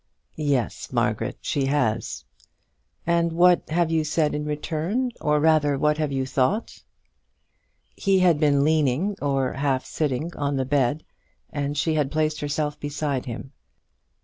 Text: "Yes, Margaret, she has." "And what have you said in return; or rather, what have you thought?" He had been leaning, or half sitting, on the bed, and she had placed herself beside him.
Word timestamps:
"Yes, 0.33 0.91
Margaret, 0.91 1.37
she 1.41 1.65
has." 1.65 2.25
"And 3.05 3.33
what 3.33 3.69
have 3.69 3.91
you 3.91 4.03
said 4.03 4.33
in 4.33 4.45
return; 4.45 5.11
or 5.21 5.39
rather, 5.39 5.77
what 5.77 5.99
have 5.99 6.11
you 6.11 6.25
thought?" 6.25 6.81
He 7.95 8.17
had 8.17 8.39
been 8.39 8.63
leaning, 8.63 9.15
or 9.21 9.53
half 9.53 9.85
sitting, 9.85 10.35
on 10.35 10.55
the 10.57 10.65
bed, 10.65 11.03
and 11.51 11.77
she 11.77 11.93
had 11.93 12.09
placed 12.11 12.39
herself 12.41 12.79
beside 12.79 13.27
him. 13.27 13.51